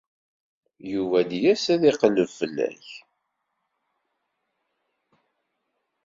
Yuba 0.91 1.15
ad 1.21 1.27
d-yas 1.31 1.63
ad 1.73 1.81
iqelleb 1.91 2.29
fell-ak. 2.39 2.85